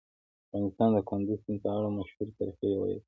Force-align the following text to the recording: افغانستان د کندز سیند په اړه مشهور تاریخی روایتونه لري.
افغانستان 0.47 0.89
د 0.93 0.97
کندز 1.09 1.39
سیند 1.43 1.59
په 1.63 1.69
اړه 1.77 1.89
مشهور 1.97 2.27
تاریخی 2.37 2.65
روایتونه 2.71 2.89
لري. 2.97 2.97